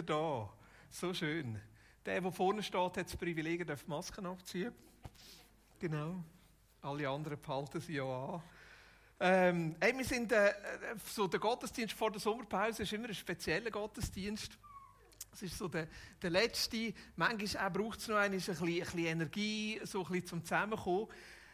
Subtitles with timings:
[0.00, 0.48] Ihr da.
[0.90, 1.60] So schön.
[2.06, 4.72] Der, der vorne steht, hat das Privileg, darf Masken abziehen.
[5.78, 6.24] Genau.
[6.80, 8.42] Alle anderen behalten sie ja an.
[9.20, 10.54] Ähm, hey, wir sind, äh,
[11.04, 14.56] so der Gottesdienst vor der Sommerpause ist immer ein spezieller Gottesdienst.
[15.34, 15.86] Es ist so der,
[16.22, 16.94] der letzte.
[17.16, 21.08] Manchmal braucht es noch ein bisschen, ein bisschen Energie, so ein bisschen zum Zusammenkommen.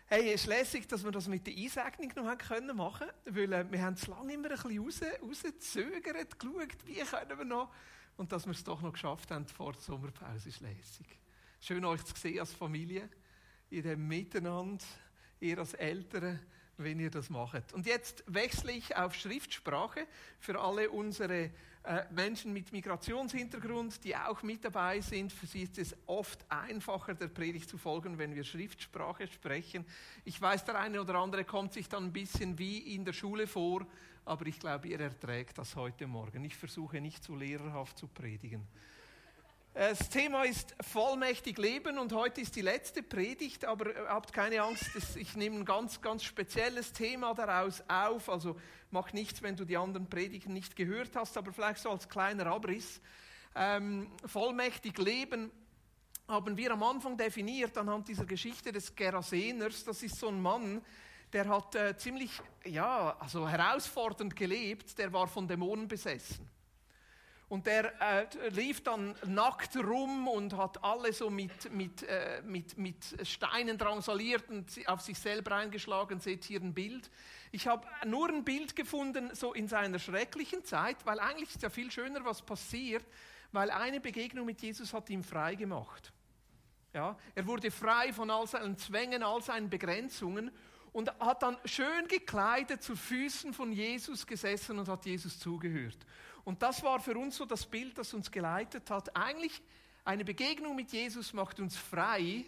[0.06, 3.52] Hey, es ist lässig, dass wir das mit der Einsegnung noch haben können machen weil
[3.52, 7.73] äh, wir haben es lange immer ein bisschen raus, rausgezögert, geschaut, wie können wir noch.
[8.16, 11.06] Und dass wir es doch noch geschafft haben vor der Sommerpause, ist lässig.
[11.60, 13.08] Schön euch zu sehen als Familie,
[13.70, 14.84] in dem Miteinander,
[15.40, 16.40] ihr als Eltern,
[16.78, 17.72] wenn ihr das macht.
[17.72, 20.06] Und jetzt wechsle ich auf Schriftsprache
[20.38, 21.51] für alle unsere
[21.87, 25.32] äh, Menschen mit Migrationshintergrund, die auch mit dabei sind.
[25.32, 29.84] Für sie ist es oft einfacher, der Predigt zu folgen, wenn wir Schriftsprache sprechen.
[30.24, 33.46] Ich weiß, der eine oder andere kommt sich dann ein bisschen wie in der Schule
[33.46, 33.86] vor,
[34.24, 36.45] aber ich glaube, ihr erträgt das heute Morgen.
[36.45, 38.66] Ich versuche nicht zu lehrerhaft zu predigen.
[39.79, 44.88] Das Thema ist vollmächtig leben und heute ist die letzte Predigt, aber habt keine Angst,
[45.16, 48.30] ich nehme ein ganz, ganz spezielles Thema daraus auf.
[48.30, 48.59] Also
[48.91, 52.47] mach nichts, wenn du die anderen Predigen nicht gehört hast, aber vielleicht so als kleiner
[52.47, 53.02] Abriss.
[53.54, 55.51] Ähm, vollmächtig leben
[56.27, 59.85] haben wir am Anfang definiert anhand dieser Geschichte des Geraseners.
[59.85, 60.80] Das ist so ein Mann,
[61.35, 62.30] der hat äh, ziemlich,
[62.65, 66.56] ja, also herausfordernd gelebt, der war von Dämonen besessen.
[67.48, 72.76] Und der äh, lief dann nackt rum und hat alle so mit, mit, äh, mit,
[72.76, 76.19] mit Steinen drangsaliert und auf sich selber eingeschlagen.
[76.19, 77.08] Seht hier ein Bild.
[77.52, 81.70] Ich habe nur ein Bild gefunden, so in seiner schrecklichen Zeit, weil eigentlich ist ja
[81.70, 83.04] viel schöner, was passiert,
[83.52, 86.12] weil eine Begegnung mit Jesus hat ihn frei gemacht.
[86.92, 90.50] Ja, er wurde frei von all seinen Zwängen, all seinen Begrenzungen
[90.96, 95.98] und hat dann schön gekleidet zu Füßen von Jesus gesessen und hat Jesus zugehört.
[96.42, 99.14] Und das war für uns so das Bild, das uns geleitet hat.
[99.14, 99.60] Eigentlich
[100.06, 102.46] eine Begegnung mit Jesus macht uns frei,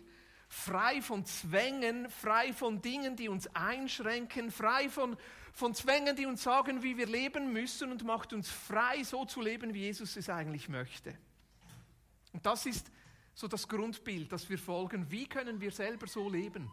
[0.49, 5.19] frei von Zwängen, frei von Dingen, die uns einschränken, frei von,
[5.53, 9.43] von Zwängen, die uns sagen, wie wir leben müssen und macht uns frei, so zu
[9.43, 11.15] leben, wie Jesus es eigentlich möchte.
[12.33, 12.91] Und das ist
[13.35, 15.11] so das Grundbild, das wir folgen.
[15.11, 16.73] Wie können wir selber so leben?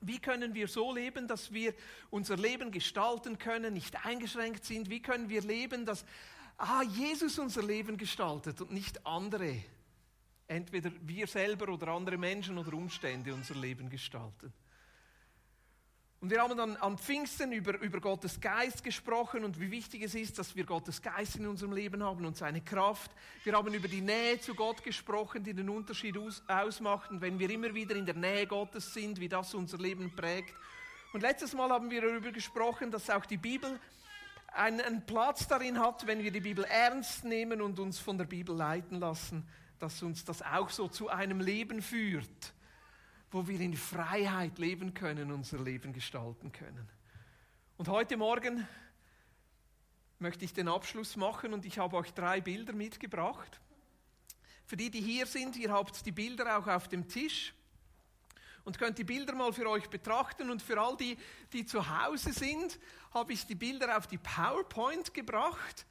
[0.00, 1.74] Wie können wir so leben, dass wir
[2.08, 4.88] unser Leben gestalten können, nicht eingeschränkt sind?
[4.88, 6.04] Wie können wir leben, dass
[6.60, 9.62] ah, Jesus unser Leben gestaltet und nicht andere.
[10.46, 14.52] Entweder wir selber oder andere Menschen oder Umstände unser Leben gestalten.
[16.20, 20.14] Und wir haben dann am Pfingsten über, über Gottes Geist gesprochen und wie wichtig es
[20.14, 23.10] ist, dass wir Gottes Geist in unserem Leben haben und seine Kraft.
[23.42, 27.10] Wir haben über die Nähe zu Gott gesprochen, die den Unterschied aus, ausmacht.
[27.10, 30.52] Und wenn wir immer wieder in der Nähe Gottes sind, wie das unser Leben prägt.
[31.14, 33.80] Und letztes Mal haben wir darüber gesprochen, dass auch die Bibel
[34.52, 38.54] einen Platz darin hat, wenn wir die Bibel ernst nehmen und uns von der Bibel
[38.54, 39.48] leiten lassen,
[39.78, 42.52] dass uns das auch so zu einem Leben führt,
[43.30, 46.88] wo wir in Freiheit leben können, unser Leben gestalten können.
[47.76, 48.66] Und heute Morgen
[50.18, 53.60] möchte ich den Abschluss machen und ich habe euch drei Bilder mitgebracht.
[54.66, 57.54] Für die, die hier sind, ihr habt die Bilder auch auf dem Tisch
[58.64, 60.50] und könnt die Bilder mal für euch betrachten.
[60.50, 61.16] Und für all die,
[61.52, 62.78] die zu Hause sind,
[63.12, 65.86] habe ich die Bilder auf die PowerPoint gebracht.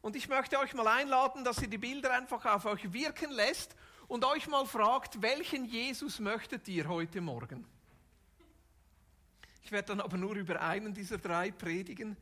[0.00, 3.76] Und ich möchte euch mal einladen, dass ihr die Bilder einfach auf euch wirken lässt
[4.08, 7.66] und euch mal fragt, welchen Jesus möchtet ihr heute Morgen?
[9.62, 12.16] Ich werde dann aber nur über einen dieser drei predigen.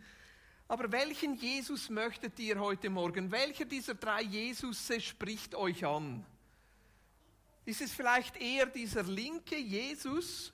[0.69, 3.31] Aber welchen Jesus möchtet ihr heute Morgen?
[3.31, 6.25] Welcher dieser drei Jesusse spricht euch an?
[7.65, 10.53] Ist es vielleicht eher dieser linke Jesus,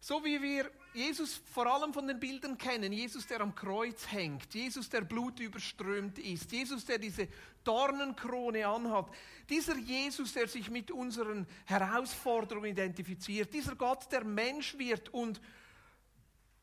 [0.00, 4.54] so wie wir Jesus vor allem von den Bildern kennen, Jesus, der am Kreuz hängt,
[4.54, 7.28] Jesus, der blutüberströmt ist, Jesus, der diese
[7.64, 9.10] Dornenkrone anhat,
[9.50, 15.38] dieser Jesus, der sich mit unseren Herausforderungen identifiziert, dieser Gott, der Mensch wird und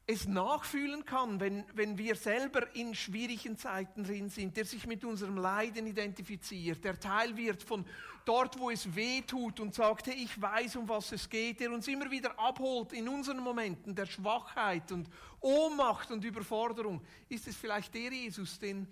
[0.05, 5.05] es nachfühlen kann, wenn, wenn wir selber in schwierigen Zeiten drin sind, der sich mit
[5.05, 7.85] unserem Leiden identifiziert, der Teil wird von
[8.25, 11.71] dort, wo es weh tut und sagt, hey, ich weiß, um was es geht, der
[11.71, 15.09] uns immer wieder abholt in unseren Momenten der Schwachheit und
[15.39, 18.87] Ohnmacht und Überforderung, ist es vielleicht der Jesus, den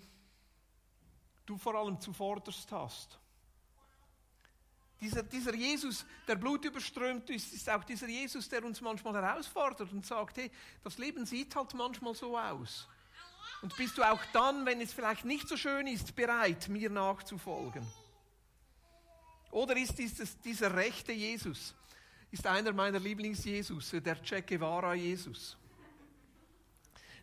[1.45, 3.20] du vor allem zuvorderst hast.
[5.01, 9.91] Dieser, dieser Jesus, der Blut überströmt ist, ist auch dieser Jesus, der uns manchmal herausfordert
[9.91, 10.51] und sagt, hey,
[10.83, 12.87] das Leben sieht halt manchmal so aus.
[13.63, 17.85] Und bist du auch dann, wenn es vielleicht nicht so schön ist, bereit, mir nachzufolgen?
[19.49, 21.73] Oder ist dieses, dieser rechte Jesus,
[22.29, 25.57] ist einer meiner Lieblings-Jesus, der Che Guevara Jesus.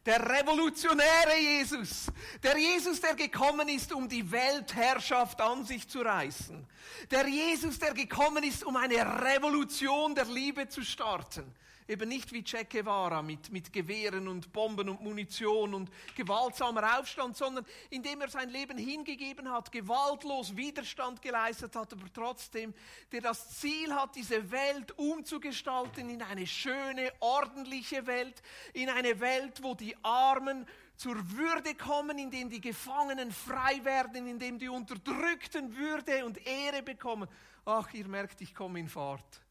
[0.08, 2.06] Der revolutionäre Jesus.
[2.42, 6.66] Der Jesus, der gekommen ist, um die Weltherrschaft an sich zu reißen.
[7.10, 11.54] Der Jesus, der gekommen ist, um eine Revolution der Liebe zu starten.
[11.88, 17.34] Eben nicht wie Che Guevara mit, mit Gewehren und Bomben und Munition und gewaltsamer Aufstand,
[17.34, 22.74] sondern indem er sein Leben hingegeben hat, gewaltlos Widerstand geleistet hat, aber trotzdem,
[23.10, 28.42] der das Ziel hat, diese Welt umzugestalten in eine schöne, ordentliche Welt,
[28.74, 34.58] in eine Welt, wo die Armen zur Würde kommen, indem die Gefangenen frei werden, indem
[34.58, 37.28] die Unterdrückten Würde und Ehre bekommen.
[37.64, 39.47] Ach, ihr merkt, ich komme in Fahrt.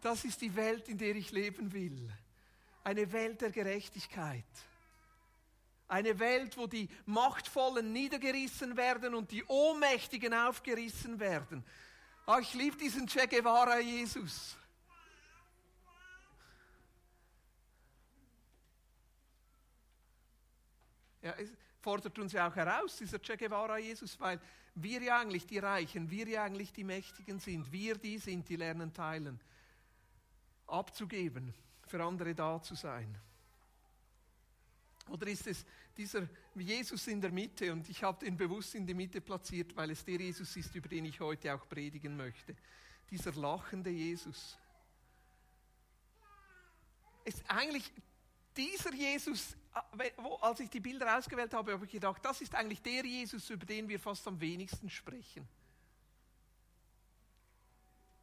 [0.00, 2.12] Das ist die Welt, in der ich leben will.
[2.84, 4.44] Eine Welt der Gerechtigkeit.
[5.88, 11.64] Eine Welt, wo die Machtvollen niedergerissen werden und die Ohnmächtigen aufgerissen werden.
[12.26, 14.56] Oh, ich liebe diesen Che Guevara Jesus.
[21.22, 21.50] Ja, es
[21.80, 24.40] fordert uns ja auch heraus, dieser Che Guevara Jesus, weil
[24.74, 27.70] wir ja eigentlich die Reichen, wir ja eigentlich die Mächtigen sind.
[27.70, 29.40] Wir die sind, die lernen teilen
[30.66, 31.54] abzugeben,
[31.86, 33.16] für andere da zu sein?
[35.08, 35.64] Oder ist es
[35.96, 39.90] dieser Jesus in der Mitte und ich habe ihn bewusst in die Mitte platziert, weil
[39.90, 42.56] es der Jesus ist, über den ich heute auch predigen möchte.
[43.10, 44.58] Dieser lachende Jesus.
[47.24, 47.90] Ist eigentlich
[48.56, 49.56] dieser Jesus,
[49.98, 50.10] äh,
[50.40, 53.64] als ich die Bilder ausgewählt habe, habe ich gedacht, das ist eigentlich der Jesus, über
[53.64, 55.46] den wir fast am wenigsten sprechen.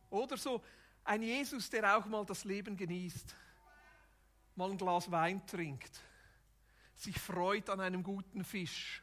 [0.09, 0.61] Oder so
[1.03, 3.35] ein Jesus, der auch mal das Leben genießt,
[4.55, 6.01] mal ein Glas Wein trinkt,
[6.95, 9.01] sich freut an einem guten Fisch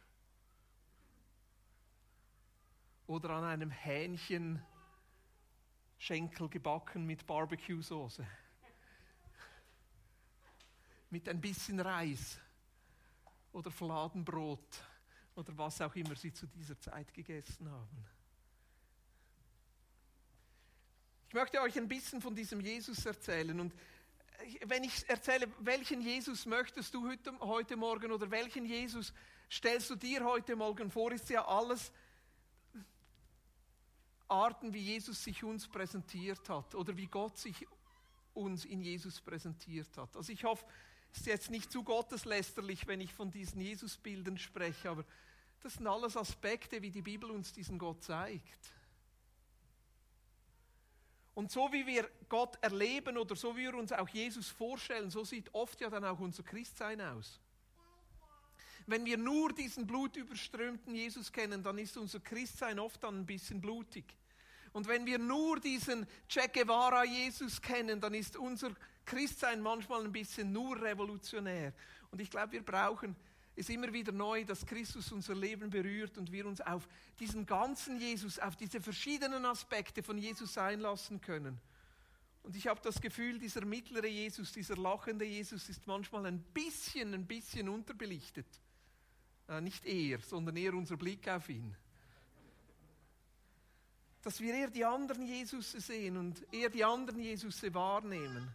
[3.07, 4.63] oder an einem Hähnchen
[5.99, 8.27] Schenkel gebacken mit Barbecue-Soße.
[11.11, 12.39] Mit ein bisschen Reis
[13.53, 14.83] oder Fladenbrot
[15.35, 18.07] oder was auch immer sie zu dieser Zeit gegessen haben.
[21.31, 23.61] Ich möchte euch ein bisschen von diesem Jesus erzählen.
[23.61, 23.73] Und
[24.65, 29.13] wenn ich erzähle, welchen Jesus möchtest du heute, heute Morgen oder welchen Jesus
[29.49, 31.93] stellst du dir heute Morgen vor, ist ja alles
[34.27, 37.65] Arten, wie Jesus sich uns präsentiert hat oder wie Gott sich
[38.35, 40.17] uns in Jesus präsentiert hat.
[40.17, 40.67] Also ich hoffe,
[41.13, 45.05] es ist jetzt nicht zu gotteslästerlich, wenn ich von diesen Jesusbildern spreche, aber
[45.63, 48.73] das sind alles Aspekte, wie die Bibel uns diesen Gott zeigt.
[51.35, 55.25] Und so wie wir Gott erleben oder so wie wir uns auch Jesus vorstellen, so
[55.25, 57.41] sieht oft ja dann auch unser Christsein aus.
[58.87, 63.61] Wenn wir nur diesen blutüberströmten Jesus kennen, dann ist unser Christsein oft dann ein bisschen
[63.61, 64.05] blutig.
[64.73, 68.75] Und wenn wir nur diesen Che Guevara Jesus kennen, dann ist unser
[69.05, 71.73] Christsein manchmal ein bisschen nur revolutionär.
[72.11, 73.17] Und ich glaube, wir brauchen
[73.57, 76.89] ist immer wieder neu, dass Christus unser Leben berührt und wir uns auf
[77.19, 81.61] diesen ganzen Jesus, auf diese verschiedenen Aspekte von Jesus einlassen können.
[82.43, 87.13] Und ich habe das Gefühl, dieser mittlere Jesus, dieser lachende Jesus ist manchmal ein bisschen,
[87.13, 88.47] ein bisschen unterbelichtet.
[89.49, 91.77] Äh, nicht er, sondern eher unser Blick auf ihn.
[94.23, 98.55] Dass wir eher die anderen Jesus sehen und eher die anderen Jesus wahrnehmen.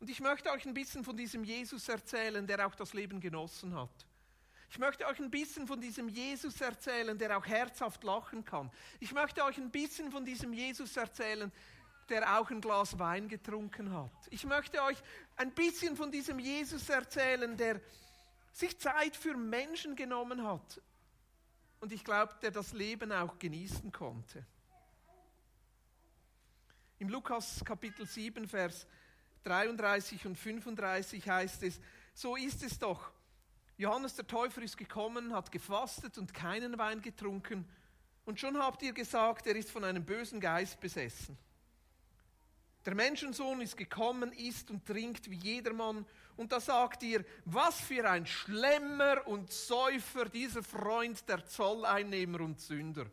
[0.00, 3.74] Und ich möchte euch ein bisschen von diesem Jesus erzählen, der auch das Leben genossen
[3.74, 4.06] hat.
[4.70, 8.70] Ich möchte euch ein bisschen von diesem Jesus erzählen, der auch herzhaft lachen kann.
[9.00, 11.52] Ich möchte euch ein bisschen von diesem Jesus erzählen,
[12.08, 14.12] der auch ein Glas Wein getrunken hat.
[14.30, 14.98] Ich möchte euch
[15.36, 17.80] ein bisschen von diesem Jesus erzählen, der
[18.52, 20.80] sich Zeit für Menschen genommen hat
[21.80, 24.46] und ich glaube, der das Leben auch genießen konnte.
[26.98, 28.86] Im Lukas Kapitel 7, Vers
[29.42, 31.80] 33 und 35 heißt es,
[32.14, 33.10] so ist es doch,
[33.76, 37.68] Johannes der Täufer ist gekommen, hat gefastet und keinen Wein getrunken,
[38.24, 41.36] und schon habt ihr gesagt, er ist von einem bösen Geist besessen.
[42.86, 48.08] Der Menschensohn ist gekommen, isst und trinkt wie jedermann, und da sagt ihr, was für
[48.08, 53.06] ein Schlemmer und Säufer dieser Freund der Zolleinnehmer und Sünder.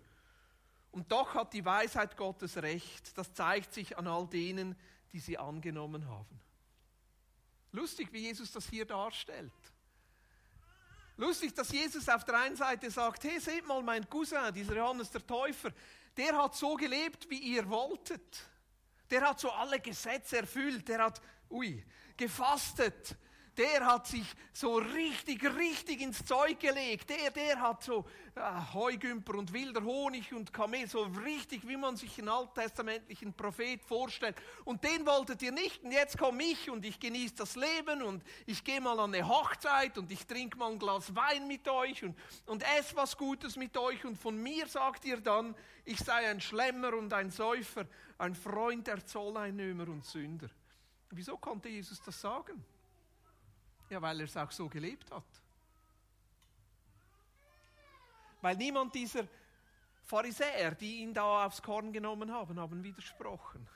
[0.91, 4.75] Und doch hat die Weisheit Gottes recht, das zeigt sich an all denen,
[5.13, 6.39] die sie angenommen haben.
[7.71, 9.53] Lustig, wie Jesus das hier darstellt.
[11.21, 15.11] Lustig, dass Jesus auf der einen Seite sagt, hey, seht mal, mein Cousin, dieser Johannes
[15.11, 15.71] der Täufer,
[16.17, 18.43] der hat so gelebt, wie ihr wolltet.
[19.11, 21.85] Der hat so alle Gesetze erfüllt, der hat, ui,
[22.17, 23.15] gefastet,
[23.58, 27.10] der hat sich so richtig, richtig ins Zeug gelegt.
[27.10, 28.05] Der, der hat so
[28.36, 28.41] äh,
[28.74, 34.36] Heugümper und wilder Honig und Kamel, so richtig, wie man sich einen alttestamentlichen Prophet vorstellt.
[34.63, 35.84] Und den wolltet ihr nicht.
[35.84, 39.27] Und jetzt komme ich und ich genieße das Leben und ich gehe mal an eine
[39.27, 43.58] Hochzeit und ich trinke mal ein Glas Wein mit euch und, und esse was Gutes
[43.58, 44.05] mit euch.
[44.05, 47.86] Und von mir sagt ihr dann, ich sei ein Schlemmer und ein Säufer,
[48.17, 50.50] ein Freund der Zolleinnehmer und Sünder.
[51.10, 52.63] Wieso konnte Jesus das sagen?
[53.91, 55.25] Ja, weil er es auch so gelebt hat.
[58.39, 59.27] Weil niemand dieser
[60.03, 63.67] Pharisäer, die ihn da aufs Korn genommen haben, haben widersprochen.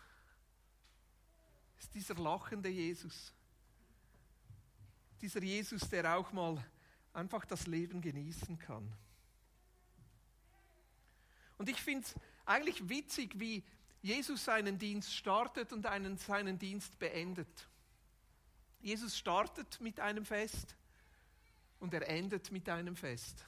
[1.78, 3.34] Es ist dieser lachende Jesus.
[5.22, 6.64] Dieser Jesus, der auch mal
[7.12, 8.90] einfach das Leben genießen kann.
[11.58, 13.66] Und ich finde es eigentlich witzig, wie
[14.02, 17.68] Jesus seinen Dienst startet und einen, seinen Dienst beendet.
[18.86, 20.76] Jesus startet mit einem Fest
[21.80, 23.44] und er endet mit einem Fest.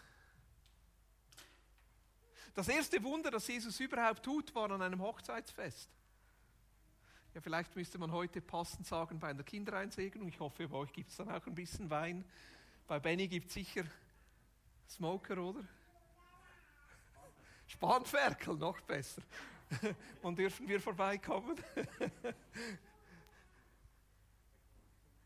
[2.56, 5.92] Das erste Wunder, das Jesus überhaupt tut, war an einem Hochzeitsfest.
[7.36, 10.28] Ja, vielleicht müsste man heute passend sagen bei einer Kindereinsegnung.
[10.28, 12.26] Ich hoffe, bei euch gibt es dann auch ein bisschen Wein.
[12.88, 13.84] Bei Benny gibt es sicher
[14.90, 15.64] Smoker, oder?
[17.68, 19.22] Spanferkel, noch besser.
[20.24, 21.56] Wann dürfen wir vorbeikommen?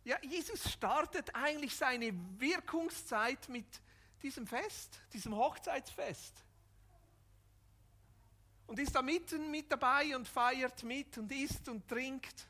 [0.03, 3.81] ja, Jesus startet eigentlich seine Wirkungszeit mit
[4.21, 6.43] diesem Fest, diesem Hochzeitsfest.
[8.67, 12.47] Und ist da mitten mit dabei und feiert mit und isst und trinkt.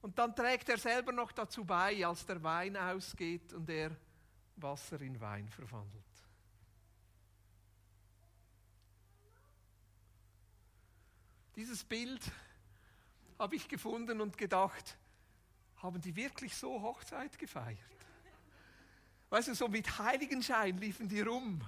[0.00, 3.96] Und dann trägt er selber noch dazu bei, als der Wein ausgeht und er
[4.56, 6.04] Wasser in Wein verwandelt.
[11.56, 12.20] Dieses Bild
[13.38, 14.96] habe ich gefunden und gedacht,
[15.84, 17.78] haben die wirklich so Hochzeit gefeiert?
[19.28, 21.60] Weißt du, so mit Heiligenschein liefen die rum.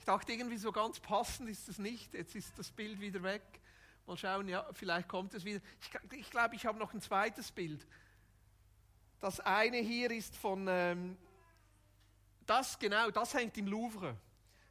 [0.00, 2.12] Ich dachte irgendwie so ganz passend ist es nicht.
[2.12, 3.42] Jetzt ist das Bild wieder weg.
[4.06, 5.60] Mal schauen, ja, vielleicht kommt es wieder.
[5.80, 7.86] Ich, ich glaube, ich habe noch ein zweites Bild.
[9.20, 11.16] Das eine hier ist von, ähm,
[12.46, 14.16] das genau, das hängt im Louvre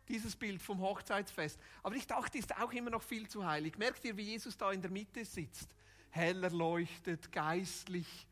[0.09, 1.57] dieses Bild vom Hochzeitsfest.
[1.81, 3.77] Aber ich dachte, ist auch immer noch viel zu heilig.
[3.77, 5.69] Merkt ihr, wie Jesus da in der Mitte sitzt?
[6.13, 8.27] Hell erleuchtet, geistlich.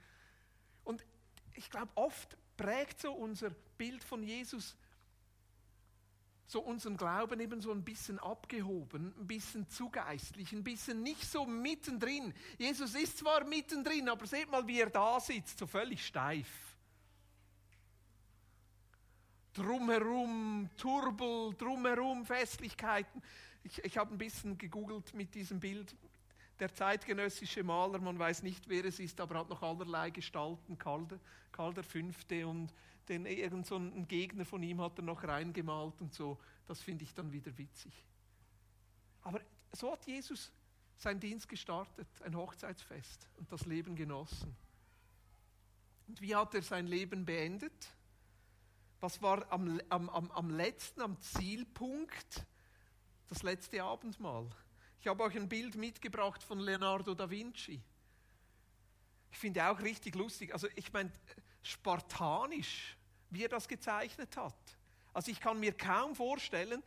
[0.84, 1.04] Und
[1.56, 4.76] ich glaube, oft prägt so unser Bild von Jesus
[6.46, 11.24] so unseren Glauben eben so ein bisschen abgehoben, ein bisschen zu geistlich, ein bisschen nicht
[11.24, 12.34] so mittendrin.
[12.58, 16.72] Jesus ist zwar mittendrin, aber seht mal, wie er da sitzt, so völlig steif
[19.54, 23.22] drumherum Turbel, drumherum Festlichkeiten.
[23.64, 25.96] Ich, ich habe ein bisschen gegoogelt mit diesem Bild.
[26.62, 31.08] Der zeitgenössische Maler, man weiß nicht, wer es ist, aber hat noch allerlei Gestalten, Karl,
[31.52, 32.72] Karl der Fünfte und
[33.10, 36.38] den, irgend so einen Gegner von ihm hat er noch reingemalt und so.
[36.68, 38.06] Das finde ich dann wieder witzig.
[39.24, 39.42] Aber
[39.72, 40.52] so hat Jesus
[40.98, 44.56] seinen Dienst gestartet, ein Hochzeitsfest und das Leben genossen.
[46.10, 47.90] Und wie hat er sein Leben beendet?
[49.00, 52.46] Was war am, am, am, am letzten, am Zielpunkt?
[53.30, 54.48] Das letzte Abendmahl.
[55.02, 57.82] Ich habe euch ein Bild mitgebracht von Leonardo da Vinci.
[59.32, 60.54] Ich finde auch richtig lustig.
[60.54, 61.12] Also ich meine,
[61.64, 62.96] spartanisch,
[63.32, 64.78] wie er das gezeichnet hat.
[65.12, 66.84] Also ich kann mir kaum vorstellen,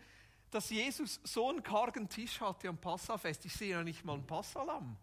[0.52, 3.46] dass Jesus so einen kargen Tisch hatte am Passafest.
[3.46, 4.96] Ich sehe ja nicht mal ein Passalam.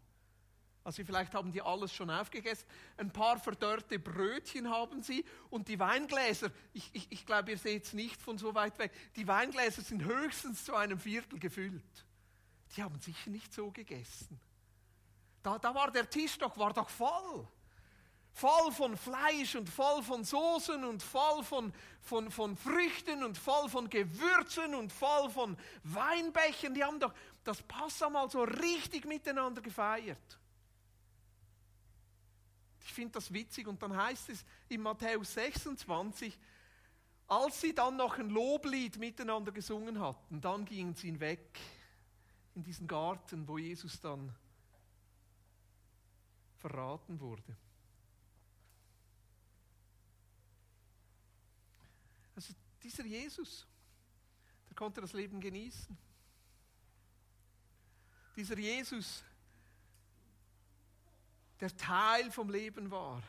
[0.85, 2.65] Also vielleicht haben die alles schon aufgegessen.
[2.95, 7.83] Ein paar verdörrte Brötchen haben sie und die Weingläser, ich, ich, ich glaube, ihr seht
[7.83, 12.05] es nicht von so weit weg, die Weingläser sind höchstens zu einem Viertel gefüllt.
[12.75, 14.39] Die haben sicher nicht so gegessen.
[15.43, 17.47] Da, da war der Tisch doch, war doch voll.
[18.33, 23.67] Voll von Fleisch und voll von Soßen und voll von, von, von Früchten und voll
[23.67, 26.73] von Gewürzen und voll von Weinbechern.
[26.73, 27.13] Die haben doch
[27.43, 30.39] das Passa mal so richtig miteinander gefeiert.
[32.85, 33.67] Ich finde das witzig.
[33.67, 36.37] Und dann heißt es in Matthäus 26,
[37.27, 41.59] als sie dann noch ein Loblied miteinander gesungen hatten, dann gingen sie hinweg
[42.55, 44.35] in diesen Garten, wo Jesus dann
[46.57, 47.55] verraten wurde.
[52.35, 52.53] Also
[52.83, 53.65] dieser Jesus,
[54.69, 55.97] der konnte das Leben genießen.
[58.35, 59.23] Dieser Jesus,
[61.59, 63.21] der Teil vom Leben war.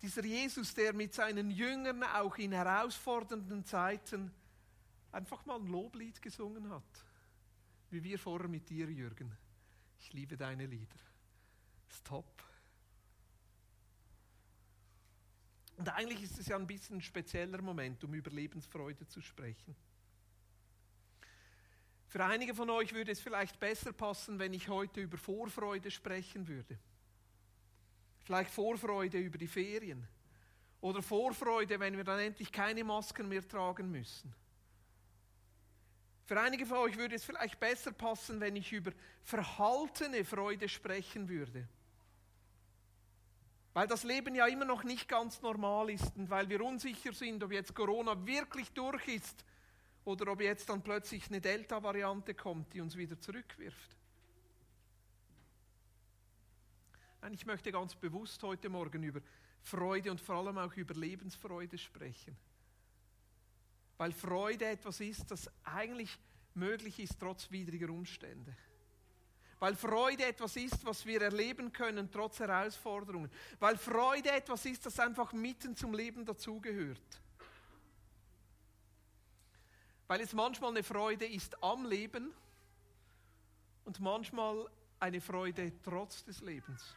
[0.00, 4.32] Dieser Jesus, der mit seinen Jüngern auch in herausfordernden Zeiten
[5.12, 7.04] einfach mal ein Loblied gesungen hat.
[7.90, 9.36] Wie wir vorher mit dir, Jürgen.
[9.98, 10.96] Ich liebe deine Lieder.
[11.88, 12.44] Ist top.
[15.76, 19.76] Und eigentlich ist es ja ein bisschen ein spezieller Moment, um über Lebensfreude zu sprechen.
[22.08, 26.48] Für einige von euch würde es vielleicht besser passen, wenn ich heute über Vorfreude sprechen
[26.48, 26.78] würde.
[28.24, 30.06] Vielleicht Vorfreude über die Ferien.
[30.80, 34.34] Oder Vorfreude, wenn wir dann endlich keine Masken mehr tragen müssen.
[36.28, 38.92] Für einige von euch würde es vielleicht besser passen, wenn ich über
[39.22, 41.66] verhaltene Freude sprechen würde.
[43.72, 47.42] Weil das Leben ja immer noch nicht ganz normal ist und weil wir unsicher sind,
[47.42, 49.42] ob jetzt Corona wirklich durch ist
[50.04, 53.96] oder ob jetzt dann plötzlich eine Delta-Variante kommt, die uns wieder zurückwirft.
[57.22, 59.22] Nein, ich möchte ganz bewusst heute Morgen über
[59.62, 62.36] Freude und vor allem auch über Lebensfreude sprechen.
[63.98, 66.16] Weil Freude etwas ist, das eigentlich
[66.54, 68.56] möglich ist trotz widriger Umstände.
[69.58, 73.30] Weil Freude etwas ist, was wir erleben können trotz Herausforderungen.
[73.58, 77.20] Weil Freude etwas ist, das einfach mitten zum Leben dazugehört.
[80.06, 82.32] Weil es manchmal eine Freude ist am Leben
[83.84, 86.94] und manchmal eine Freude trotz des Lebens.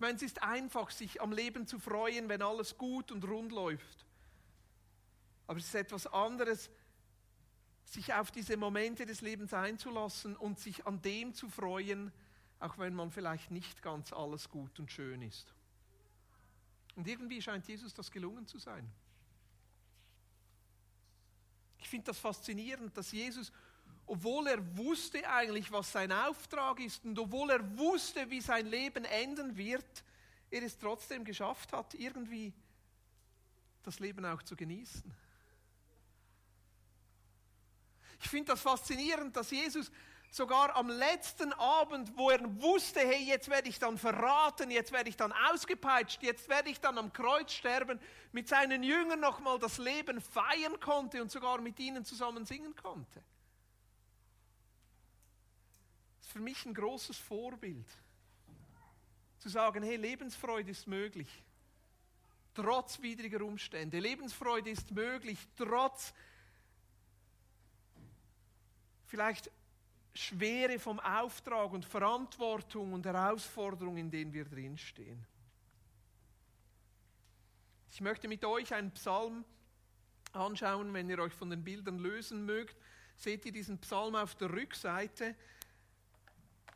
[0.00, 3.52] Ich meine, es ist einfach, sich am Leben zu freuen, wenn alles gut und rund
[3.52, 4.06] läuft.
[5.46, 6.70] Aber es ist etwas anderes,
[7.84, 12.10] sich auf diese Momente des Lebens einzulassen und sich an dem zu freuen,
[12.60, 15.52] auch wenn man vielleicht nicht ganz alles gut und schön ist.
[16.96, 18.90] Und irgendwie scheint Jesus das gelungen zu sein.
[21.76, 23.52] Ich finde das faszinierend, dass Jesus,
[24.10, 29.04] obwohl er wusste eigentlich, was sein Auftrag ist und obwohl er wusste, wie sein Leben
[29.04, 30.04] enden wird,
[30.50, 32.52] er es trotzdem geschafft hat, irgendwie
[33.84, 35.14] das Leben auch zu genießen.
[38.20, 39.92] Ich finde das faszinierend, dass Jesus
[40.32, 45.08] sogar am letzten Abend, wo er wusste, hey, jetzt werde ich dann verraten, jetzt werde
[45.08, 48.00] ich dann ausgepeitscht, jetzt werde ich dann am Kreuz sterben,
[48.32, 53.22] mit seinen Jüngern nochmal das Leben feiern konnte und sogar mit ihnen zusammen singen konnte.
[56.32, 57.88] Für mich ein großes Vorbild.
[59.38, 61.28] Zu sagen, hey, Lebensfreude ist möglich,
[62.54, 63.98] trotz widriger Umstände.
[63.98, 66.12] Lebensfreude ist möglich, trotz
[69.06, 69.50] vielleicht
[70.14, 75.26] Schwere vom Auftrag und Verantwortung und Herausforderung, in denen wir drinstehen.
[77.90, 79.44] Ich möchte mit euch einen Psalm
[80.32, 82.76] anschauen, wenn ihr euch von den Bildern lösen mögt.
[83.16, 85.34] Seht ihr diesen Psalm auf der Rückseite?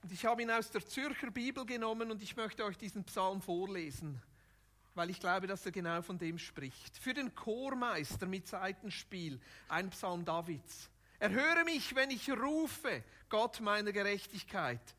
[0.04, 3.40] Und ich habe ihn aus der Zürcher Bibel genommen und ich möchte euch diesen Psalm
[3.40, 4.20] vorlesen,
[4.94, 6.98] weil ich glaube, dass er genau von dem spricht.
[6.98, 10.90] Für den Chormeister mit Seitenspiel, ein Psalm Davids.
[11.18, 14.94] Erhöre mich, wenn ich rufe, Gott meiner Gerechtigkeit.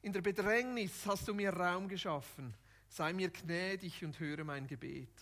[0.00, 2.54] In der Bedrängnis hast du mir Raum geschaffen.
[2.88, 5.12] Sei mir gnädig und höre mein Gebet.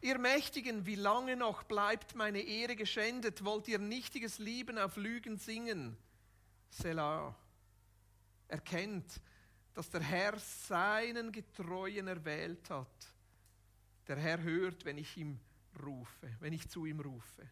[0.00, 3.44] Ihr Mächtigen, wie lange noch bleibt meine Ehre geschändet?
[3.44, 5.96] Wollt ihr nichtiges Lieben auf Lügen singen?
[6.70, 7.34] Selah.
[8.48, 9.20] Erkennt,
[9.74, 13.14] dass der Herr seinen Getreuen erwählt hat.
[14.08, 15.40] Der Herr hört, wenn ich ihm
[15.84, 17.48] rufe, wenn ich zu ihm rufe.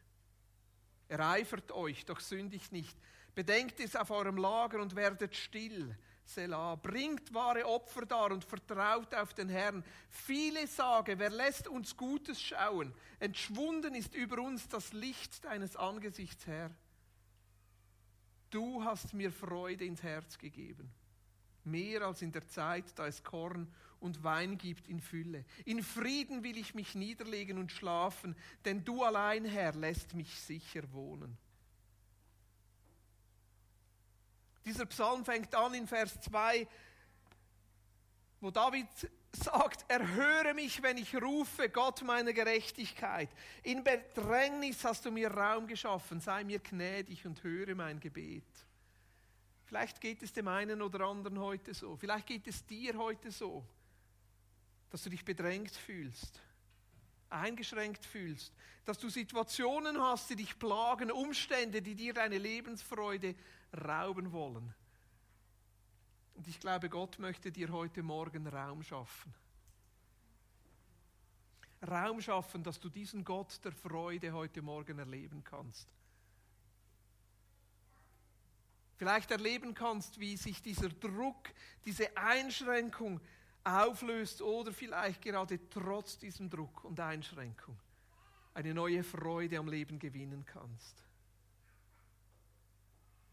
[1.09, 2.97] Ereifert euch, doch sündigt nicht.
[3.35, 5.97] Bedenkt es auf eurem Lager und werdet still.
[6.25, 6.77] Selah.
[6.77, 9.85] Bringt wahre Opfer dar und vertraut auf den Herrn.
[10.09, 12.95] Viele sagen, wer lässt uns Gutes schauen?
[13.19, 16.71] Entschwunden ist über uns das Licht deines Angesichts, Herr.
[18.55, 20.89] Du hast mir Freude ins Herz gegeben,
[21.65, 23.67] mehr als in der Zeit, da es Korn
[23.99, 25.45] und Wein gibt in Fülle.
[25.65, 30.85] In Frieden will ich mich niederlegen und schlafen, denn du allein, Herr, lässt mich sicher
[30.93, 31.37] wohnen.
[34.65, 36.69] Dieser Psalm fängt an in Vers 2,
[38.41, 38.87] wo David
[39.35, 43.29] sagt, erhöre mich, wenn ich rufe, Gott meine Gerechtigkeit.
[43.63, 48.45] In Bedrängnis hast du mir Raum geschaffen, sei mir gnädig und höre mein Gebet.
[49.65, 53.65] Vielleicht geht es dem einen oder anderen heute so, vielleicht geht es dir heute so
[54.95, 56.41] dass du dich bedrängt fühlst,
[57.29, 63.35] eingeschränkt fühlst, dass du Situationen hast, die dich plagen, Umstände, die dir deine Lebensfreude
[63.77, 64.73] rauben wollen.
[66.35, 69.35] Und ich glaube, Gott möchte dir heute Morgen Raum schaffen.
[71.87, 75.89] Raum schaffen, dass du diesen Gott der Freude heute Morgen erleben kannst.
[78.97, 81.51] Vielleicht erleben kannst, wie sich dieser Druck,
[81.85, 83.21] diese Einschränkung
[83.65, 87.79] auflöst oder vielleicht gerade trotz diesem Druck und Einschränkung
[88.55, 91.05] eine neue Freude am Leben gewinnen kannst.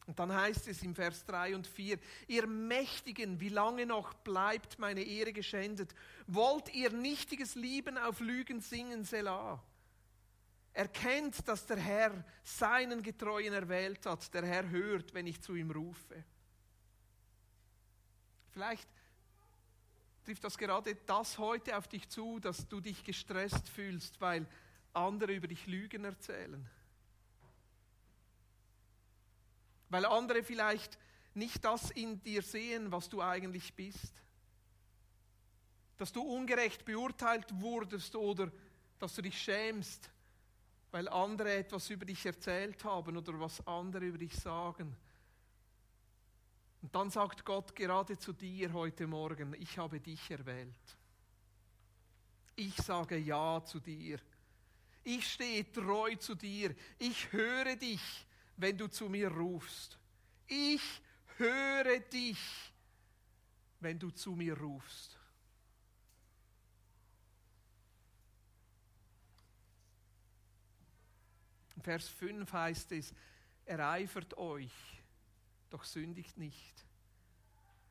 [0.08, 4.80] Und dann heißt es im Vers 3 und 4, ihr Mächtigen, wie lange noch bleibt
[4.80, 5.94] meine Ehre geschändet?
[6.28, 9.64] Wollt ihr nichtiges Lieben auf Lügen singen, Selah?
[10.74, 14.34] Erkennt, dass der Herr seinen Getreuen erwählt hat.
[14.34, 16.24] Der Herr hört, wenn ich zu ihm rufe.
[18.52, 18.88] Vielleicht
[20.24, 24.48] trifft das gerade das heute auf dich zu, dass du dich gestresst fühlst, weil
[24.94, 26.70] andere über dich Lügen erzählen.
[29.92, 30.98] Weil andere vielleicht
[31.34, 34.14] nicht das in dir sehen, was du eigentlich bist.
[35.98, 38.52] Dass du ungerecht beurteilt wurdest oder
[39.00, 40.10] dass du dich schämst,
[40.92, 44.96] weil andere etwas über dich erzählt haben oder was andere über dich sagen.
[46.82, 50.98] Und dann sagt Gott gerade zu dir heute Morgen, ich habe dich erwählt.
[52.56, 54.20] Ich sage Ja zu dir.
[55.04, 56.74] Ich stehe treu zu dir.
[56.98, 58.26] Ich höre dich,
[58.62, 59.98] wenn du zu mir rufst.
[60.48, 61.02] Ich
[61.38, 62.40] höre dich,
[63.80, 65.18] wenn du zu mir rufst.
[71.82, 73.12] Vers 5 heißt es,
[73.66, 74.72] ereifert euch,
[75.72, 76.86] doch sündigt nicht.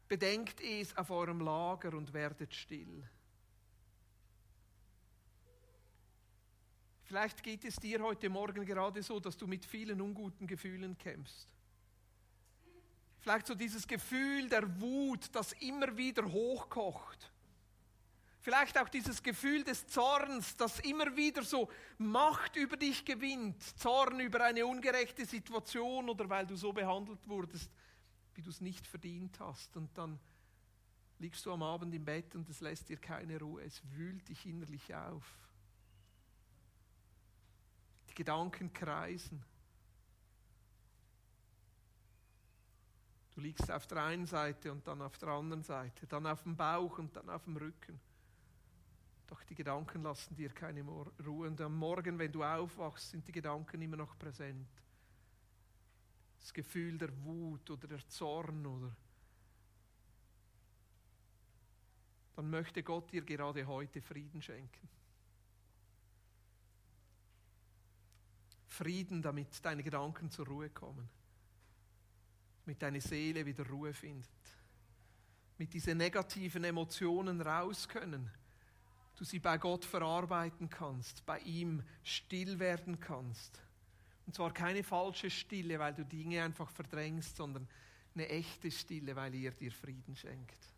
[0.06, 3.08] Bedenkt es auf eurem Lager und werdet still.
[7.10, 11.48] Vielleicht geht es dir heute Morgen gerade so, dass du mit vielen unguten Gefühlen kämpfst.
[13.18, 17.32] Vielleicht so dieses Gefühl der Wut, das immer wieder hochkocht.
[18.38, 21.68] Vielleicht auch dieses Gefühl des Zorns, das immer wieder so
[21.98, 23.60] Macht über dich gewinnt.
[23.76, 27.72] Zorn über eine ungerechte Situation oder weil du so behandelt wurdest,
[28.34, 29.76] wie du es nicht verdient hast.
[29.76, 30.20] Und dann
[31.18, 33.64] liegst du am Abend im Bett und es lässt dir keine Ruhe.
[33.64, 35.40] Es wühlt dich innerlich auf.
[38.10, 39.42] Die Gedanken kreisen.
[43.34, 46.56] Du liegst auf der einen Seite und dann auf der anderen Seite, dann auf dem
[46.56, 47.98] Bauch und dann auf dem Rücken.
[49.26, 51.48] Doch die Gedanken lassen dir keine Ruhe.
[51.48, 54.68] Und am Morgen, wenn du aufwachst, sind die Gedanken immer noch präsent.
[56.40, 58.94] Das Gefühl der Wut oder der Zorn oder
[62.34, 64.88] dann möchte Gott dir gerade heute Frieden schenken.
[68.70, 71.08] Frieden, damit deine Gedanken zur Ruhe kommen,
[72.64, 74.28] damit deine Seele wieder Ruhe findet,
[75.58, 78.30] mit diesen negativen Emotionen raus können,
[79.16, 83.60] du sie bei Gott verarbeiten kannst, bei ihm still werden kannst.
[84.26, 87.68] Und zwar keine falsche Stille, weil du Dinge einfach verdrängst, sondern
[88.14, 90.72] eine echte Stille, weil er dir Frieden schenkt.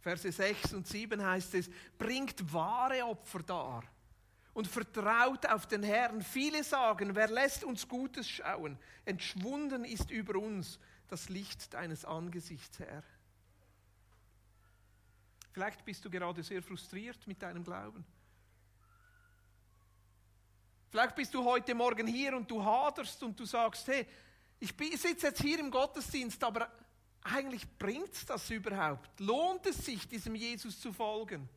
[0.00, 3.82] Verse 6 und 7 heißt es, bringt wahre Opfer dar
[4.54, 6.22] und vertraut auf den Herrn.
[6.22, 8.78] Viele sagen, wer lässt uns Gutes schauen?
[9.04, 13.02] Entschwunden ist über uns das Licht deines Angesichts, Herr.
[15.52, 18.04] Vielleicht bist du gerade sehr frustriert mit deinem Glauben.
[20.90, 24.06] Vielleicht bist du heute Morgen hier und du haderst und du sagst, hey,
[24.60, 26.70] ich sitze jetzt hier im Gottesdienst, aber
[27.22, 29.20] eigentlich bringt es das überhaupt?
[29.20, 31.48] Lohnt es sich, diesem Jesus zu folgen?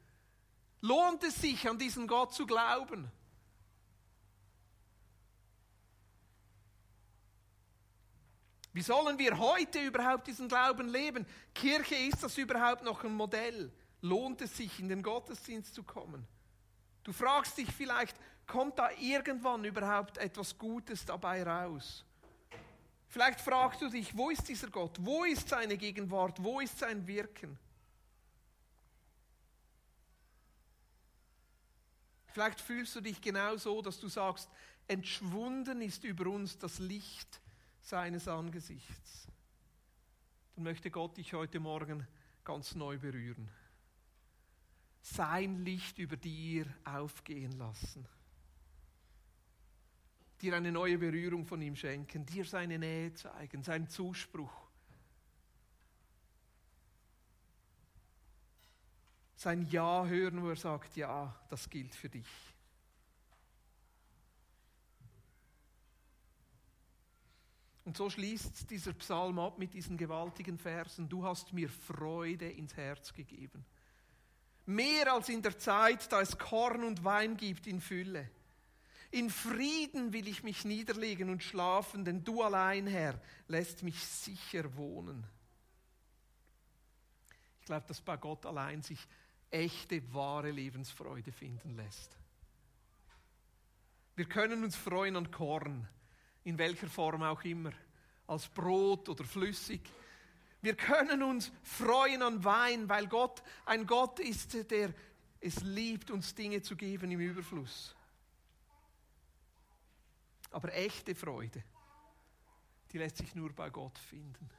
[0.81, 3.09] Lohnt es sich, an diesen Gott zu glauben?
[8.73, 11.25] Wie sollen wir heute überhaupt diesen Glauben leben?
[11.53, 13.71] Kirche, ist das überhaupt noch ein Modell?
[14.01, 16.25] Lohnt es sich, in den Gottesdienst zu kommen?
[17.03, 18.15] Du fragst dich vielleicht,
[18.47, 22.05] kommt da irgendwann überhaupt etwas Gutes dabei raus?
[23.11, 24.97] Vielleicht fragst du dich, wo ist dieser Gott?
[25.01, 26.41] Wo ist seine Gegenwart?
[26.41, 27.59] Wo ist sein Wirken?
[32.27, 34.49] Vielleicht fühlst du dich genau so, dass du sagst,
[34.87, 37.41] entschwunden ist über uns das Licht
[37.81, 39.27] seines Angesichts.
[40.55, 42.07] Dann möchte Gott dich heute Morgen
[42.45, 43.51] ganz neu berühren.
[45.01, 48.07] Sein Licht über dir aufgehen lassen
[50.41, 54.51] dir eine neue Berührung von ihm schenken, dir seine Nähe zeigen, seinen Zuspruch.
[59.35, 62.27] Sein Ja hören, wo er sagt, ja, das gilt für dich.
[67.83, 71.09] Und so schließt dieser Psalm ab mit diesen gewaltigen Versen.
[71.09, 73.65] Du hast mir Freude ins Herz gegeben.
[74.65, 78.29] Mehr als in der Zeit, da es Korn und Wein gibt in Fülle.
[79.11, 84.73] In Frieden will ich mich niederlegen und schlafen, denn du allein, Herr, lässt mich sicher
[84.77, 85.25] wohnen.
[87.59, 89.05] Ich glaube, dass bei Gott allein sich
[89.49, 92.17] echte, wahre Lebensfreude finden lässt.
[94.15, 95.87] Wir können uns freuen an Korn,
[96.45, 97.71] in welcher Form auch immer,
[98.27, 99.81] als Brot oder flüssig.
[100.61, 104.93] Wir können uns freuen an Wein, weil Gott ein Gott ist, der
[105.41, 107.95] es liebt, uns Dinge zu geben im Überfluss.
[110.51, 111.63] Aber echte Freude,
[112.91, 114.49] die lässt sich nur bei Gott finden.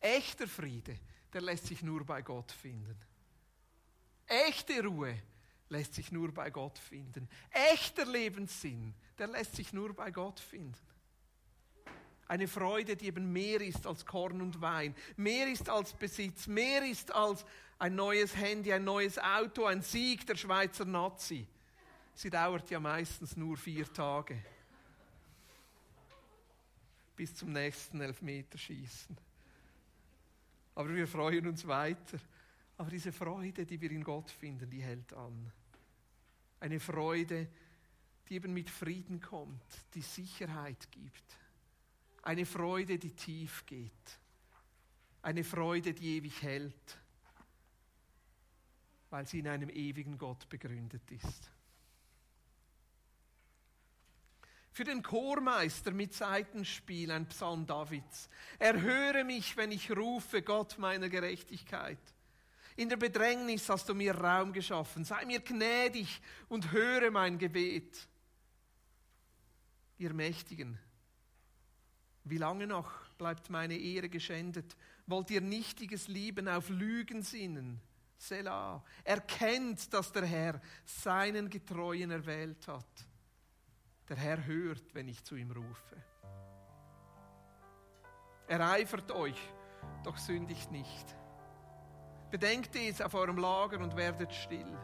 [0.00, 0.98] Echter Friede,
[1.32, 2.98] der lässt sich nur bei Gott finden.
[4.26, 5.22] Echte Ruhe
[5.68, 7.28] lässt sich nur bei Gott finden.
[7.50, 10.78] Echter Lebenssinn, der lässt sich nur bei Gott finden.
[12.26, 16.82] Eine Freude, die eben mehr ist als Korn und Wein, mehr ist als Besitz, mehr
[16.86, 17.44] ist als
[17.78, 21.46] ein neues Handy, ein neues Auto, ein Sieg der Schweizer Nazi.
[22.14, 24.42] Sie dauert ja meistens nur vier Tage.
[27.16, 29.16] Bis zum nächsten Elfmeterschießen.
[30.74, 32.18] Aber wir freuen uns weiter.
[32.76, 35.52] Aber diese Freude, die wir in Gott finden, die hält an.
[36.60, 37.48] Eine Freude,
[38.28, 39.62] die eben mit Frieden kommt,
[39.94, 41.38] die Sicherheit gibt.
[42.22, 44.18] Eine Freude, die tief geht.
[45.22, 46.98] Eine Freude, die ewig hält,
[49.10, 51.50] weil sie in einem ewigen Gott begründet ist.
[54.74, 58.28] Für den Chormeister mit Seitenspiel ein Psalm Davids.
[58.58, 62.00] Erhöre mich, wenn ich rufe, Gott meiner Gerechtigkeit.
[62.74, 65.04] In der Bedrängnis hast du mir Raum geschaffen.
[65.04, 68.08] Sei mir gnädig und höre mein Gebet.
[69.96, 70.76] Ihr Mächtigen,
[72.24, 74.76] wie lange noch bleibt meine Ehre geschändet?
[75.06, 77.80] Wollt ihr nichtiges Lieben auf Lügen sinnen?
[78.18, 78.84] Selah.
[79.04, 83.06] Erkennt, dass der Herr seinen Getreuen erwählt hat.
[84.08, 85.96] Der Herr hört, wenn ich zu ihm rufe.
[88.46, 89.40] Ereifert euch,
[90.02, 91.16] doch sündigt nicht.
[92.30, 94.78] Bedenkt es auf eurem Lager und werdet still.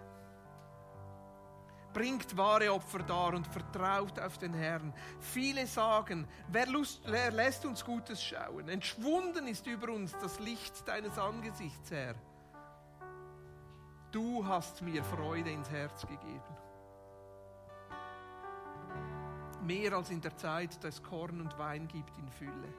[1.93, 4.95] Bringt wahre Opfer dar und vertraut auf den Herrn.
[5.19, 8.69] Viele sagen, wer, Lust, wer lässt uns Gutes schauen?
[8.69, 12.15] Entschwunden ist über uns das Licht deines Angesichts, Herr.
[14.13, 16.57] Du hast mir Freude ins Herz gegeben.
[19.63, 22.75] Mehr als in der Zeit, da es Korn und Wein gibt in Fülle.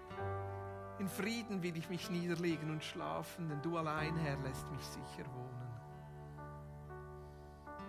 [1.00, 5.26] In Frieden will ich mich niederlegen und schlafen, denn du allein, Herr, lässt mich sicher
[5.34, 5.62] wohnen.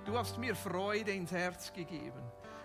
[0.04, 2.22] Du hast mir Freude ins Herz gegeben.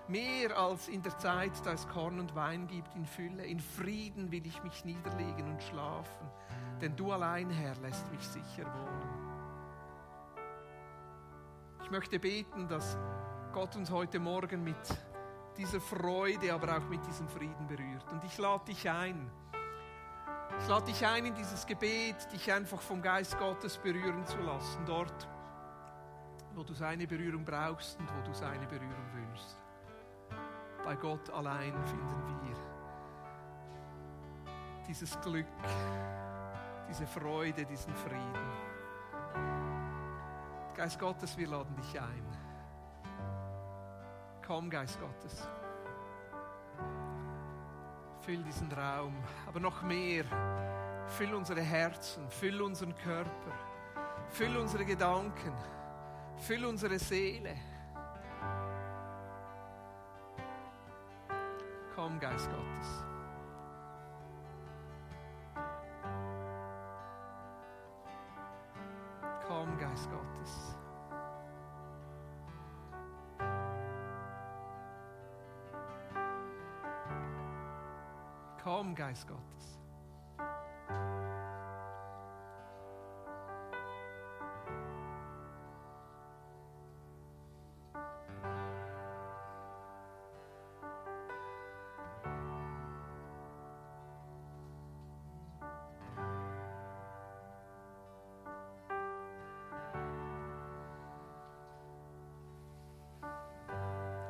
[0.08, 3.46] Mehr als in der Zeit, da es Korn und Wein gibt in Fülle.
[3.46, 6.28] In Frieden will ich mich niederlegen und schlafen.
[6.82, 9.28] Denn du allein, Herr, lässt mich sicher wohnen.
[11.84, 12.98] Ich möchte beten, dass
[13.54, 14.78] Gott uns heute Morgen mit
[15.58, 18.06] dieser Freude, aber auch mit diesem Frieden berührt.
[18.12, 19.30] Und ich lade dich ein.
[20.60, 24.86] Ich lade dich ein in dieses Gebet, dich einfach vom Geist Gottes berühren zu lassen.
[24.86, 25.28] Dort,
[26.56, 29.58] wo du seine Berührung brauchst und wo du seine Berührung wünschst.
[30.84, 32.38] Bei Gott allein finden wir
[34.88, 35.46] dieses Glück,
[36.90, 38.48] diese Freude, diesen Frieden.
[40.76, 42.47] Geist Gottes, wir laden dich ein.
[44.48, 45.46] Komm, Geist Gottes.
[48.22, 49.14] Füll diesen Raum,
[49.46, 50.24] aber noch mehr.
[51.08, 53.52] Füll unsere Herzen, füll unseren Körper,
[54.30, 55.54] füll unsere Gedanken.
[56.38, 57.56] Füll unsere Seele.
[61.96, 63.07] Komm, Geist Gottes.
[79.08, 79.80] Geist Gottes.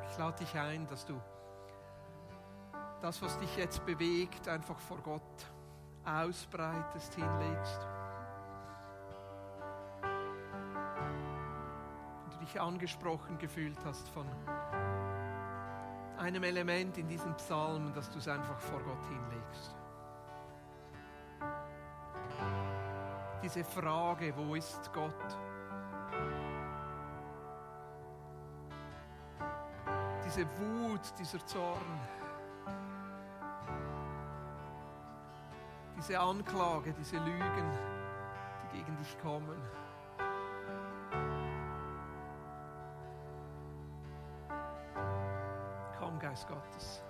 [0.08, 1.20] Ich lade dich ein, dass du
[3.00, 5.22] das, was dich jetzt bewegt, einfach vor Gott
[6.04, 7.86] ausbreitest, hinlegst.
[12.24, 14.26] Und du dich angesprochen gefühlt hast von
[16.18, 19.76] einem Element in diesem Psalm, dass du es einfach vor Gott hinlegst.
[23.42, 25.38] Diese Frage, wo ist Gott?
[30.28, 32.00] diese Wut, dieser Zorn,
[36.08, 37.78] diese Anklage, diese Lügen,
[38.62, 39.60] die gegen dich kommen.
[45.98, 47.02] Komm, Geist Gottes.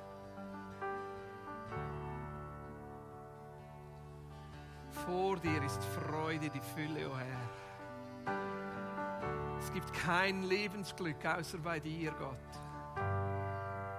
[4.91, 8.37] Vor dir ist Freude, die Fülle, o oh Herr.
[9.61, 12.68] Es gibt kein Lebensglück außer bei dir, Gott.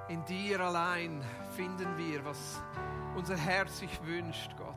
[0.10, 1.24] In dir allein
[1.56, 2.60] finden wir, was
[3.16, 4.76] unser Herz sich wünscht, Gott.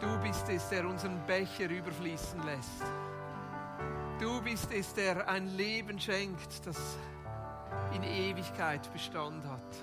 [0.00, 2.84] Du bist es, der unseren Becher überfließen lässt.
[4.20, 6.98] Du bist es, der ein Leben schenkt, das
[7.92, 9.76] in Ewigkeit Bestand hat.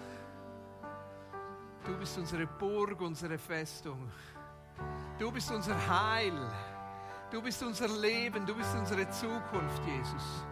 [1.85, 4.09] Du bist unsere Burg, unsere Festung.
[5.19, 6.33] Du bist unser Heil.
[7.29, 8.45] Du bist unser Leben.
[8.45, 10.45] Du bist unsere Zukunft, Jesus.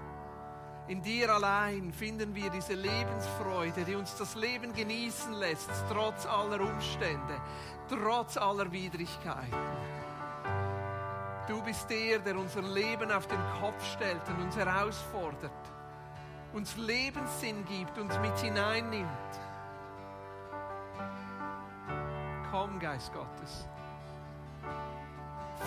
[0.88, 6.60] In dir allein finden wir diese Lebensfreude, die uns das Leben genießen lässt, trotz aller
[6.60, 7.42] Umstände,
[7.88, 9.58] trotz aller Widrigkeiten.
[11.48, 15.52] Du bist der, der unser Leben auf den Kopf stellt und uns herausfordert,
[16.54, 19.08] uns Lebenssinn gibt, uns mit hineinnimmt.
[22.52, 23.68] Komm, Geist Gottes.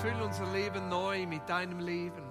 [0.01, 2.26] Füll unser Leben neu mit deinem Leben.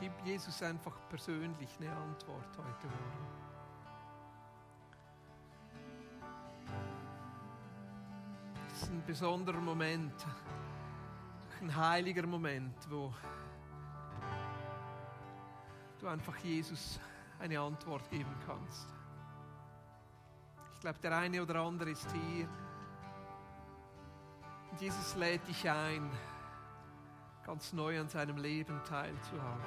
[0.00, 3.26] Gib Jesus einfach persönlich eine Antwort heute Morgen.
[8.72, 10.14] Es ist ein besonderer Moment,
[11.60, 13.12] ein heiliger Moment, wo
[15.98, 17.00] du einfach Jesus
[17.40, 18.86] eine Antwort geben kannst.
[20.74, 22.48] Ich glaube, der eine oder andere ist hier.
[24.78, 26.08] Jesus lädt dich ein,
[27.48, 29.64] ganz neu an seinem Leben teilzuhaben.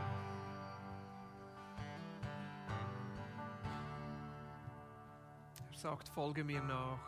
[5.71, 6.99] Er sagt, folge mir nach.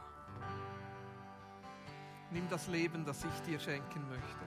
[2.31, 4.45] Nimm das Leben, das ich dir schenken möchte.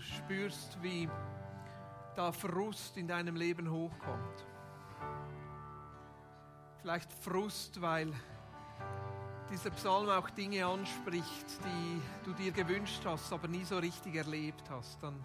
[0.00, 1.08] Spürst, wie
[2.16, 4.46] da Frust in deinem Leben hochkommt.
[6.80, 8.12] Vielleicht Frust, weil
[9.50, 14.68] dieser Psalm auch Dinge anspricht, die du dir gewünscht hast, aber nie so richtig erlebt
[14.70, 15.22] hast, dann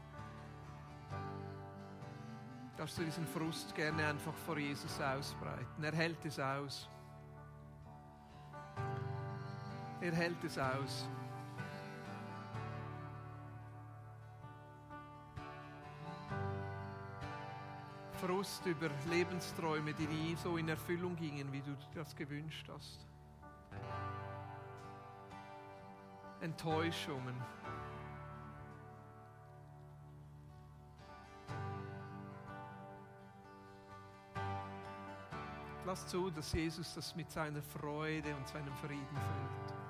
[2.76, 5.84] darfst du diesen Frust gerne einfach vor Jesus ausbreiten.
[5.84, 6.90] Er hält es aus.
[10.02, 11.08] Er hält es aus.
[18.26, 23.06] Frust über Lebensträume, die nie so in Erfüllung gingen, wie du das gewünscht hast.
[26.42, 27.36] Enttäuschungen.
[35.86, 39.85] Lass zu, dass Jesus das mit seiner Freude und seinem Frieden füllt.